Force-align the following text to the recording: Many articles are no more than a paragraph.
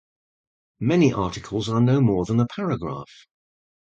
Many 0.79 1.13
articles 1.13 1.69
are 1.69 1.79
no 1.79 2.01
more 2.01 2.25
than 2.25 2.39
a 2.39 2.47
paragraph. 2.47 3.27